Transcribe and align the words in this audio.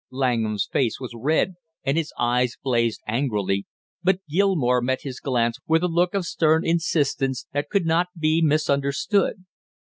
Langham's 0.09 0.65
face 0.65 0.99
was 0.99 1.13
red, 1.15 1.57
and 1.83 1.95
his 1.95 2.11
eyes 2.17 2.57
blazed 2.63 3.01
angrily, 3.07 3.67
but 4.01 4.19
Gilmore 4.27 4.81
met 4.81 5.03
his 5.03 5.19
glance 5.19 5.59
with 5.67 5.83
a 5.83 5.87
look 5.87 6.15
of 6.15 6.25
stern 6.25 6.65
insistence 6.65 7.45
that 7.53 7.69
could 7.69 7.85
not 7.85 8.07
be 8.17 8.41
misunderstood. 8.41 9.45